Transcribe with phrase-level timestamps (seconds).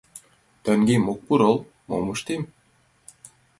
[0.63, 1.55] Таҥем ок пурыл,
[1.89, 2.41] мом ыштем?